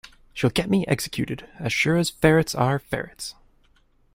[0.33, 3.35] She’ll get me executed, as sure as ferrets are ferrets!